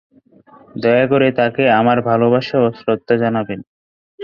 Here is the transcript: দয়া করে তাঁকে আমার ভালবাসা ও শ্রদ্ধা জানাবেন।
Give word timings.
দয়া 0.75 1.05
করে 1.07 1.27
তাঁকে 1.39 1.63
আমার 1.79 1.97
ভালবাসা 2.09 2.57
ও 2.59 2.67
শ্রদ্ধা 2.79 3.15
জানাবেন। 3.23 3.59